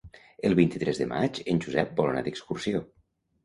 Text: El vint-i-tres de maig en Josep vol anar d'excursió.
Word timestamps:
El 0.47 0.55
vint-i-tres 0.59 1.01
de 1.03 1.07
maig 1.11 1.39
en 1.55 1.63
Josep 1.67 1.95
vol 2.03 2.11
anar 2.15 2.27
d'excursió. 2.31 2.87